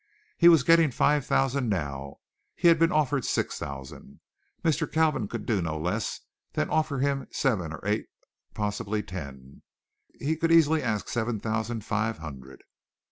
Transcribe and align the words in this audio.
He 0.35 0.49
was 0.49 0.63
getting 0.63 0.89
five 0.89 1.27
thousand 1.27 1.69
now, 1.69 2.15
he 2.55 2.69
had 2.69 2.79
been 2.79 2.91
offered 2.91 3.23
six 3.23 3.59
thousand. 3.59 4.19
Mr. 4.63 4.91
Kalvin 4.91 5.27
could 5.29 5.45
do 5.45 5.61
no 5.61 5.77
less 5.77 6.21
than 6.53 6.71
offer 6.71 6.97
him 6.97 7.27
seven 7.29 7.71
or 7.71 7.81
eight 7.85 8.07
possibly 8.55 9.03
ten. 9.03 9.61
He 10.19 10.35
could 10.37 10.51
easily 10.51 10.81
ask 10.81 11.07
seven 11.07 11.39
thousand 11.39 11.85
five 11.85 12.17
hundred. 12.17 12.63